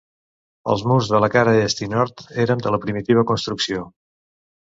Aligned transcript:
Els 0.71 0.83
murs 0.91 1.09
de 1.15 1.19
la 1.23 1.29
cara 1.33 1.51
est 1.65 1.83
i 1.85 1.89
nord, 1.91 2.25
eren 2.45 2.65
de 2.65 2.73
la 2.77 2.79
primitiva 2.87 3.27
construcció. 3.33 3.85